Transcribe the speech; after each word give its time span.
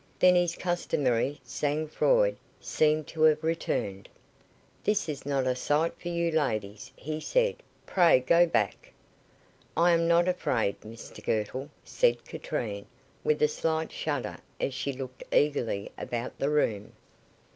Then 0.17 0.33
his 0.33 0.55
customary 0.55 1.39
sang 1.43 1.87
froid 1.87 2.35
seemed 2.59 3.05
to 3.09 3.21
have 3.21 3.43
returned. 3.43 4.09
"This 4.83 5.07
is 5.07 5.27
not 5.27 5.45
a 5.45 5.55
sight 5.55 5.93
for 6.01 6.07
you, 6.07 6.31
ladies," 6.31 6.91
he 6.95 7.19
said. 7.19 7.57
"Pray 7.85 8.19
go 8.19 8.47
back." 8.47 8.93
"I 9.77 9.91
am 9.91 10.07
not 10.07 10.27
afraid, 10.27 10.81
Mr 10.81 11.23
Girtle," 11.23 11.69
said 11.83 12.25
Katrine, 12.25 12.87
with 13.23 13.43
a 13.43 13.47
slight 13.47 13.91
shudder 13.91 14.37
as 14.59 14.73
she 14.73 14.91
looked 14.91 15.23
eagerly 15.31 15.91
about 15.99 16.39
the 16.39 16.49
room. 16.49 16.93